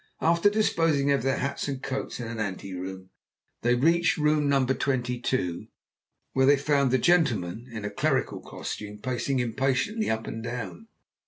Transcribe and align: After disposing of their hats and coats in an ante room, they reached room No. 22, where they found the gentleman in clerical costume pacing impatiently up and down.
After 0.19 0.49
disposing 0.49 1.11
of 1.11 1.21
their 1.21 1.37
hats 1.37 1.67
and 1.67 1.79
coats 1.79 2.19
in 2.19 2.27
an 2.27 2.39
ante 2.39 2.73
room, 2.73 3.11
they 3.61 3.75
reached 3.75 4.17
room 4.17 4.49
No. 4.49 4.65
22, 4.65 5.67
where 6.33 6.45
they 6.47 6.57
found 6.57 6.89
the 6.89 6.97
gentleman 6.97 7.67
in 7.71 7.87
clerical 7.95 8.39
costume 8.41 8.97
pacing 8.97 9.37
impatiently 9.37 10.09
up 10.09 10.25
and 10.25 10.41
down. 10.43 10.87